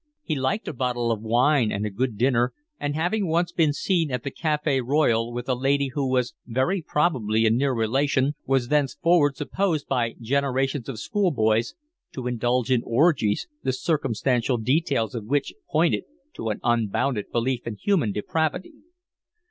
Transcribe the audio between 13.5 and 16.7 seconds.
the circumstantial details of which pointed to an